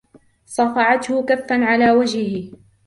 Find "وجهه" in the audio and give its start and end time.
1.91-2.51